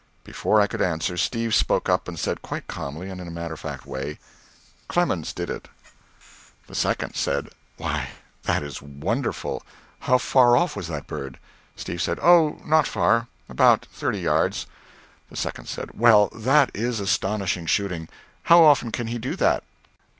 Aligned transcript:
Before 0.23 0.59
I 0.59 0.65
could 0.65 0.81
answer, 0.81 1.15
Steve 1.15 1.53
spoke 1.53 1.87
up 1.87 2.07
and 2.07 2.17
said 2.17 2.41
quite 2.41 2.65
calmly, 2.67 3.07
and 3.07 3.21
in 3.21 3.27
a 3.27 3.29
matter 3.29 3.53
of 3.53 3.59
fact 3.59 3.85
way, 3.85 4.17
"Clemens 4.87 5.31
did 5.31 5.47
it." 5.51 5.67
The 6.65 6.73
second 6.73 7.13
said, 7.15 7.49
"Why, 7.77 8.09
that 8.45 8.63
is 8.63 8.81
wonderful. 8.81 9.61
How 9.99 10.17
far 10.17 10.57
off 10.57 10.75
was 10.75 10.87
that 10.87 11.05
bird?" 11.05 11.37
Steve 11.75 12.01
said, 12.01 12.17
"Oh, 12.19 12.59
not 12.65 12.87
far 12.87 13.27
about 13.47 13.85
thirty 13.93 14.21
yards." 14.21 14.65
The 15.29 15.37
second 15.37 15.67
said, 15.67 15.91
"Well, 15.93 16.29
that 16.33 16.71
is 16.73 16.99
astonishing 16.99 17.67
shooting. 17.67 18.09
How 18.45 18.63
often 18.63 18.91
can 18.91 19.05
he 19.05 19.19
do 19.19 19.35
that?" 19.35 19.63